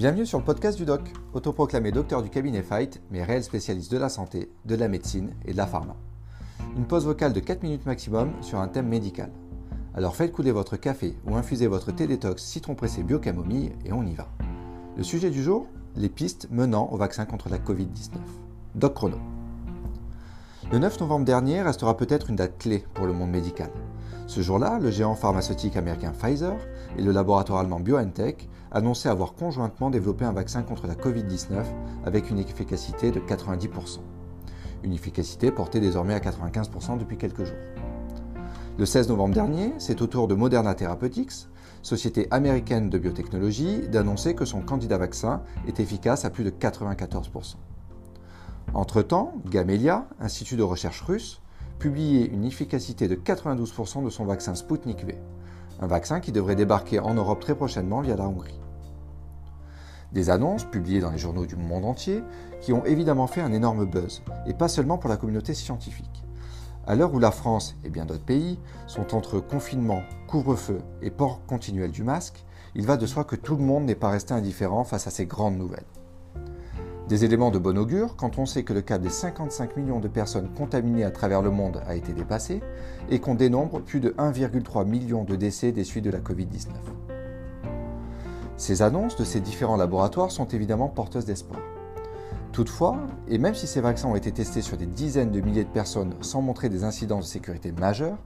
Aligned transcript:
Bienvenue 0.00 0.24
sur 0.24 0.38
le 0.38 0.44
podcast 0.46 0.78
du 0.78 0.86
doc, 0.86 1.12
autoproclamé 1.34 1.92
docteur 1.92 2.22
du 2.22 2.30
cabinet 2.30 2.62
Fight, 2.62 3.02
mais 3.10 3.22
réel 3.22 3.44
spécialiste 3.44 3.92
de 3.92 3.98
la 3.98 4.08
santé, 4.08 4.50
de 4.64 4.74
la 4.74 4.88
médecine 4.88 5.34
et 5.44 5.52
de 5.52 5.58
la 5.58 5.66
pharma. 5.66 5.94
Une 6.78 6.86
pause 6.86 7.04
vocale 7.04 7.34
de 7.34 7.40
4 7.40 7.62
minutes 7.62 7.84
maximum 7.84 8.32
sur 8.40 8.60
un 8.60 8.68
thème 8.68 8.88
médical. 8.88 9.30
Alors 9.92 10.16
faites 10.16 10.32
couler 10.32 10.52
votre 10.52 10.78
café 10.78 11.18
ou 11.26 11.36
infusez 11.36 11.66
votre 11.66 11.92
thé 11.92 12.06
détox 12.06 12.42
citron 12.42 12.74
pressé 12.74 13.02
bio-camomille 13.02 13.72
et 13.84 13.92
on 13.92 14.06
y 14.06 14.14
va. 14.14 14.26
Le 14.96 15.02
sujet 15.02 15.28
du 15.28 15.42
jour 15.42 15.66
Les 15.96 16.08
pistes 16.08 16.48
menant 16.50 16.88
au 16.90 16.96
vaccin 16.96 17.26
contre 17.26 17.50
la 17.50 17.58
Covid-19. 17.58 18.16
Doc 18.76 18.94
Chrono. 18.94 19.18
Le 20.72 20.78
9 20.78 21.00
novembre 21.00 21.24
dernier 21.24 21.62
restera 21.62 21.96
peut-être 21.96 22.30
une 22.30 22.36
date 22.36 22.56
clé 22.56 22.84
pour 22.94 23.04
le 23.04 23.12
monde 23.12 23.30
médical. 23.30 23.70
Ce 24.28 24.40
jour-là, 24.40 24.78
le 24.78 24.92
géant 24.92 25.16
pharmaceutique 25.16 25.76
américain 25.76 26.12
Pfizer 26.12 26.54
et 26.96 27.02
le 27.02 27.10
laboratoire 27.10 27.58
allemand 27.58 27.80
BioNTech 27.80 28.48
annonçaient 28.70 29.08
avoir 29.08 29.34
conjointement 29.34 29.90
développé 29.90 30.24
un 30.24 30.32
vaccin 30.32 30.62
contre 30.62 30.86
la 30.86 30.94
Covid-19 30.94 31.64
avec 32.04 32.30
une 32.30 32.38
efficacité 32.38 33.10
de 33.10 33.18
90%. 33.18 33.98
Une 34.84 34.92
efficacité 34.92 35.50
portée 35.50 35.80
désormais 35.80 36.14
à 36.14 36.20
95% 36.20 36.98
depuis 36.98 37.18
quelques 37.18 37.46
jours. 37.46 37.58
Le 38.78 38.86
16 38.86 39.08
novembre 39.08 39.34
dernier, 39.34 39.74
c'est 39.78 40.00
au 40.02 40.06
tour 40.06 40.28
de 40.28 40.36
Moderna 40.36 40.76
Therapeutics, 40.76 41.48
société 41.82 42.28
américaine 42.30 42.90
de 42.90 42.98
biotechnologie, 42.98 43.88
d'annoncer 43.88 44.36
que 44.36 44.44
son 44.44 44.60
candidat 44.60 44.98
vaccin 44.98 45.42
est 45.66 45.80
efficace 45.80 46.24
à 46.24 46.30
plus 46.30 46.44
de 46.44 46.50
94%. 46.50 47.56
Entre-temps, 48.72 49.32
Gamelia, 49.46 50.06
institut 50.20 50.56
de 50.56 50.62
recherche 50.62 51.00
russe, 51.02 51.40
publiait 51.80 52.26
une 52.26 52.44
efficacité 52.44 53.08
de 53.08 53.16
92% 53.16 54.04
de 54.04 54.10
son 54.10 54.24
vaccin 54.24 54.54
Sputnik 54.54 55.04
V, 55.04 55.18
un 55.80 55.88
vaccin 55.88 56.20
qui 56.20 56.30
devrait 56.30 56.54
débarquer 56.54 57.00
en 57.00 57.14
Europe 57.14 57.40
très 57.40 57.56
prochainement 57.56 58.00
via 58.00 58.14
la 58.14 58.28
Hongrie. 58.28 58.60
Des 60.12 60.30
annonces 60.30 60.64
publiées 60.64 61.00
dans 61.00 61.10
les 61.10 61.18
journaux 61.18 61.46
du 61.46 61.56
monde 61.56 61.84
entier 61.84 62.22
qui 62.60 62.72
ont 62.72 62.84
évidemment 62.84 63.26
fait 63.26 63.40
un 63.40 63.52
énorme 63.52 63.86
buzz, 63.86 64.22
et 64.46 64.54
pas 64.54 64.68
seulement 64.68 64.98
pour 64.98 65.10
la 65.10 65.16
communauté 65.16 65.52
scientifique. 65.52 66.24
À 66.86 66.94
l'heure 66.94 67.12
où 67.12 67.18
la 67.18 67.32
France 67.32 67.74
et 67.84 67.90
bien 67.90 68.06
d'autres 68.06 68.24
pays 68.24 68.58
sont 68.86 69.16
entre 69.16 69.40
confinement, 69.40 70.02
couvre-feu 70.28 70.80
et 71.02 71.10
port 71.10 71.40
continuel 71.46 71.90
du 71.90 72.04
masque, 72.04 72.44
il 72.76 72.86
va 72.86 72.96
de 72.96 73.06
soi 73.06 73.24
que 73.24 73.36
tout 73.36 73.56
le 73.56 73.64
monde 73.64 73.84
n'est 73.84 73.96
pas 73.96 74.10
resté 74.10 74.32
indifférent 74.32 74.84
face 74.84 75.08
à 75.08 75.10
ces 75.10 75.26
grandes 75.26 75.58
nouvelles. 75.58 75.86
Des 77.10 77.24
éléments 77.24 77.50
de 77.50 77.58
bon 77.58 77.76
augure 77.76 78.14
quand 78.14 78.38
on 78.38 78.46
sait 78.46 78.62
que 78.62 78.72
le 78.72 78.82
cap 78.82 79.02
des 79.02 79.10
55 79.10 79.76
millions 79.76 79.98
de 79.98 80.06
personnes 80.06 80.48
contaminées 80.56 81.02
à 81.02 81.10
travers 81.10 81.42
le 81.42 81.50
monde 81.50 81.82
a 81.88 81.96
été 81.96 82.12
dépassé 82.12 82.62
et 83.10 83.18
qu'on 83.18 83.34
dénombre 83.34 83.80
plus 83.80 83.98
de 83.98 84.10
1,3 84.10 84.86
million 84.86 85.24
de 85.24 85.34
décès 85.34 85.72
des 85.72 85.82
suites 85.82 86.04
de 86.04 86.10
la 86.12 86.20
Covid-19. 86.20 86.68
Ces 88.56 88.82
annonces 88.82 89.16
de 89.16 89.24
ces 89.24 89.40
différents 89.40 89.76
laboratoires 89.76 90.30
sont 90.30 90.46
évidemment 90.46 90.86
porteuses 90.86 91.24
d'espoir. 91.24 91.58
Toutefois, 92.52 92.96
et 93.26 93.38
même 93.38 93.56
si 93.56 93.66
ces 93.66 93.80
vaccins 93.80 94.06
ont 94.06 94.14
été 94.14 94.30
testés 94.30 94.62
sur 94.62 94.76
des 94.76 94.86
dizaines 94.86 95.32
de 95.32 95.40
milliers 95.40 95.64
de 95.64 95.68
personnes 95.68 96.14
sans 96.20 96.42
montrer 96.42 96.68
des 96.68 96.84
incidents 96.84 97.18
de 97.18 97.24
sécurité 97.24 97.72
majeurs, 97.72 98.18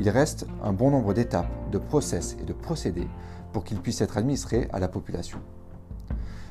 il 0.00 0.10
reste 0.10 0.48
un 0.64 0.72
bon 0.72 0.90
nombre 0.90 1.14
d'étapes, 1.14 1.70
de 1.70 1.78
process 1.78 2.36
et 2.40 2.44
de 2.44 2.52
procédés 2.52 3.08
pour 3.52 3.62
qu'ils 3.62 3.80
puissent 3.80 4.00
être 4.00 4.18
administrés 4.18 4.68
à 4.72 4.80
la 4.80 4.88
population 4.88 5.38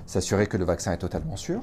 s'assurer 0.06 0.48
que 0.48 0.58
le 0.58 0.66
vaccin 0.66 0.92
est 0.92 0.98
totalement 0.98 1.36
sûr, 1.36 1.62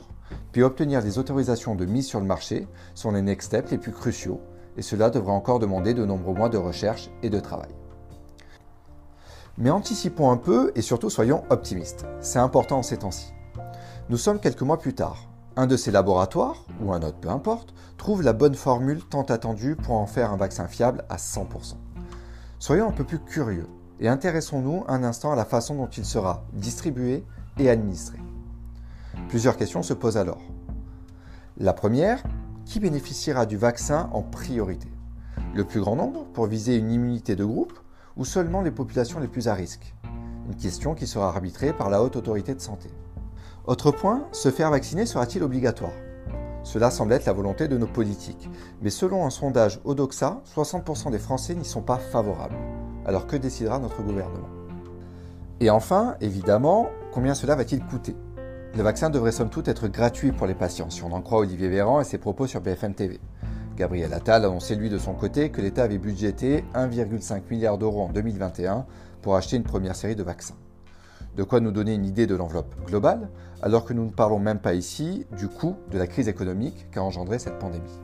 puis 0.53 0.63
obtenir 0.63 1.03
des 1.03 1.19
autorisations 1.19 1.75
de 1.75 1.87
mise 1.87 2.07
sur 2.07 2.21
le 2.21 2.27
marché 2.27 2.67
sont 2.95 3.13
les 3.13 3.23
next 3.23 3.49
steps 3.49 3.71
les 3.71 3.79
plus 3.79 3.93
cruciaux, 3.93 4.41
et 4.77 4.83
cela 4.83 5.11
devra 5.11 5.33
encore 5.33 5.59
demander 5.59 5.95
de 5.95 6.05
nombreux 6.05 6.35
mois 6.35 6.49
de 6.49 6.59
recherche 6.59 7.11
et 7.23 7.31
de 7.31 7.41
travail. 7.41 7.71
Mais 9.59 9.71
anticipons 9.71 10.31
un 10.31 10.37
peu 10.37 10.71
et 10.77 10.83
surtout 10.83 11.11
soyons 11.11 11.43
optimistes. 11.51 12.07
C'est 12.21 12.39
important 12.39 12.79
en 12.79 12.83
ces 12.83 12.99
temps-ci. 12.99 13.33
Nous 14.09 14.17
sommes 14.17 14.39
quelques 14.39 14.63
mois 14.63 14.79
plus 14.79 14.95
tard. 14.95 15.29
Un 15.57 15.67
de 15.67 15.77
ces 15.77 15.91
laboratoires, 15.91 16.65
ou 16.81 16.93
un 16.93 17.03
autre 17.03 17.19
peu 17.19 17.29
importe, 17.29 17.75
trouve 17.97 18.23
la 18.23 18.33
bonne 18.33 18.55
formule 18.55 19.03
tant 19.05 19.23
attendue 19.23 19.75
pour 19.75 19.97
en 19.97 20.07
faire 20.07 20.33
un 20.33 20.37
vaccin 20.37 20.69
fiable 20.69 21.05
à 21.09 21.17
100%. 21.17 21.75
Soyons 22.61 22.89
un 22.89 22.93
peu 22.93 23.03
plus 23.03 23.19
curieux 23.19 23.67
et 23.99 24.09
intéressons-nous 24.09 24.85
un 24.87 25.03
instant 25.03 25.33
à 25.33 25.37
la 25.37 25.45
façon 25.45 25.75
dont 25.75 25.89
il 25.89 26.05
sera 26.05 26.45
distribué 26.53 27.25
et 27.59 27.69
administré. 27.69 28.19
Plusieurs 29.29 29.59
questions 29.59 29.83
se 29.83 29.93
posent 29.93 30.17
alors. 30.17 30.41
La 31.59 31.75
première, 31.75 32.23
qui 32.65 32.81
bénéficiera 32.81 33.45
du 33.45 33.59
vaccin 33.59 34.09
en 34.15 34.23
priorité? 34.23 34.89
Le 35.55 35.65
plus 35.65 35.81
grand 35.81 35.97
nombre 35.97 36.25
pour 36.33 36.47
viser 36.47 36.77
une 36.77 36.91
immunité 36.91 37.37
de 37.37 37.45
groupe 37.45 37.79
ou 38.17 38.25
seulement 38.25 38.63
les 38.63 38.71
populations 38.71 39.21
les 39.21 39.29
plus 39.29 39.49
à 39.49 39.55
risque? 39.55 39.95
Une 40.49 40.57
question 40.57 40.95
qui 40.95 41.07
sera 41.07 41.29
arbitrée 41.29 41.75
par 41.75 41.91
la 41.91 42.03
haute 42.03 42.17
autorité 42.17 42.55
de 42.55 42.61
santé. 42.61 42.89
Autre 43.67 43.91
point, 43.91 44.27
se 44.33 44.51
faire 44.51 44.71
vacciner 44.71 45.05
sera-t-il 45.05 45.43
obligatoire? 45.43 45.93
Cela 46.63 46.91
semble 46.91 47.13
être 47.13 47.27
la 47.27 47.35
volonté 47.35 47.69
de 47.69 47.77
nos 47.77 47.87
politiques, 47.87 48.49
mais 48.81 48.91
selon 48.91 49.27
un 49.27 49.31
sondage 49.31 49.79
Odoxa, 49.85 50.41
60% 50.55 51.11
des 51.11 51.19
Français 51.19 51.55
n'y 51.55 51.67
sont 51.67 51.83
pas 51.83 51.99
favorables. 51.99 52.57
Alors 53.05 53.27
que 53.27 53.37
décidera 53.37 53.79
notre 53.79 54.03
gouvernement? 54.03 54.49
Et 55.61 55.69
enfin, 55.69 56.17
évidemment, 56.23 56.89
combien 57.13 57.35
cela 57.35 57.57
va-t-il 57.57 57.85
coûter? 57.85 58.17
Le 58.77 58.83
vaccin 58.83 59.11
devrait 59.11 59.33
somme 59.33 59.51
toute 59.51 59.69
être 59.69 59.89
gratuit 59.89 60.33
pour 60.33 60.47
les 60.47 60.55
patients, 60.55 60.91
si 60.91 61.03
on 61.03 61.13
en 61.13 61.23
croit 61.23 61.41
Olivier 61.41 61.69
Véran 61.69 62.01
et 62.01 62.05
ses 62.05 62.19
propos 62.19 62.47
sur 62.47 62.61
BFM 62.61 62.95
TV. 62.95 63.19
Gabriel 63.77 64.13
Attal 64.13 64.45
annonçait 64.45 64.75
lui 64.75 64.91
de 64.91 64.99
son 64.99 65.15
côté 65.15 65.51
que 65.51 65.61
l'État 65.61 65.85
avait 65.85 65.99
budgété 65.99 66.65
1,5 66.75 67.43
milliard 67.51 67.79
d'euros 67.79 68.03
en 68.03 68.13
2021 68.13 68.87
pour 69.23 69.37
acheter 69.37 69.57
une 69.57 69.63
première 69.63 69.97
série 69.97 70.17
de 70.17 70.23
vaccins. 70.23 70.57
De 71.37 71.45
quoi 71.45 71.61
nous 71.61 71.71
donner 71.71 71.95
une 71.95 72.05
idée 72.05 72.27
de 72.27 72.35
l'enveloppe 72.35 72.75
globale, 72.87 73.29
alors 73.63 73.85
que 73.85 73.93
nous 73.93 74.05
ne 74.05 74.11
parlons 74.11 74.39
même 74.39 74.59
pas 74.59 74.75
ici 74.75 75.27
du 75.37 75.49
coût 75.49 75.77
de 75.91 75.99
la 75.99 76.07
crise 76.07 76.29
économique 76.29 76.91
qu'a 76.91 77.03
engendré 77.03 77.39
cette 77.39 77.59
pandémie. 77.59 78.01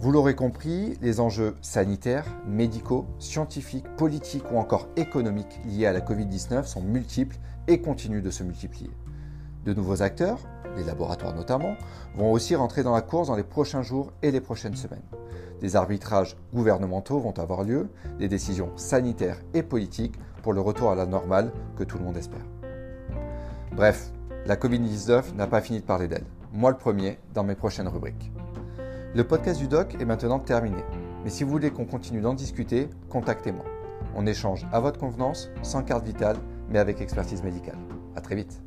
Vous 0.00 0.12
l'aurez 0.12 0.34
compris, 0.34 0.96
les 1.02 1.20
enjeux 1.20 1.54
sanitaires, 1.60 2.24
médicaux, 2.46 3.06
scientifiques, 3.18 3.88
politiques 3.96 4.50
ou 4.50 4.56
encore 4.56 4.88
économiques 4.96 5.60
liés 5.66 5.86
à 5.86 5.92
la 5.92 6.00
Covid-19 6.00 6.64
sont 6.64 6.80
multiples 6.80 7.36
et 7.68 7.80
continuent 7.80 8.22
de 8.22 8.30
se 8.30 8.42
multiplier. 8.42 8.90
De 9.64 9.74
nouveaux 9.74 10.02
acteurs, 10.02 10.38
les 10.76 10.84
laboratoires 10.84 11.34
notamment, 11.34 11.76
vont 12.16 12.32
aussi 12.32 12.56
rentrer 12.56 12.82
dans 12.82 12.94
la 12.94 13.02
course 13.02 13.28
dans 13.28 13.36
les 13.36 13.42
prochains 13.42 13.82
jours 13.82 14.12
et 14.22 14.30
les 14.30 14.40
prochaines 14.40 14.76
semaines. 14.76 15.02
Des 15.60 15.76
arbitrages 15.76 16.36
gouvernementaux 16.54 17.20
vont 17.20 17.38
avoir 17.38 17.64
lieu, 17.64 17.90
des 18.18 18.28
décisions 18.28 18.70
sanitaires 18.76 19.38
et 19.52 19.62
politiques 19.62 20.14
pour 20.42 20.54
le 20.54 20.60
retour 20.62 20.90
à 20.90 20.94
la 20.94 21.04
normale 21.04 21.52
que 21.76 21.84
tout 21.84 21.98
le 21.98 22.04
monde 22.04 22.16
espère. 22.16 22.44
Bref, 23.72 24.10
la 24.46 24.56
Covid-19 24.56 25.34
n'a 25.36 25.46
pas 25.46 25.60
fini 25.60 25.80
de 25.80 25.84
parler 25.84 26.08
d'elle. 26.08 26.24
Moi 26.52 26.70
le 26.70 26.78
premier 26.78 27.18
dans 27.34 27.44
mes 27.44 27.54
prochaines 27.54 27.88
rubriques. 27.88 28.32
Le 29.14 29.24
podcast 29.24 29.60
du 29.60 29.68
doc 29.68 29.94
est 30.00 30.04
maintenant 30.04 30.38
terminé. 30.38 30.82
Mais 31.22 31.30
si 31.30 31.44
vous 31.44 31.50
voulez 31.50 31.70
qu'on 31.70 31.84
continue 31.84 32.22
d'en 32.22 32.32
discuter, 32.32 32.88
contactez-moi. 33.10 33.64
On 34.16 34.26
échange 34.26 34.66
à 34.72 34.80
votre 34.80 34.98
convenance, 34.98 35.50
sans 35.62 35.82
carte 35.82 36.06
vitale, 36.06 36.36
mais 36.70 36.78
avec 36.78 37.00
expertise 37.00 37.42
médicale. 37.42 37.78
A 38.16 38.20
très 38.22 38.36
vite. 38.36 38.62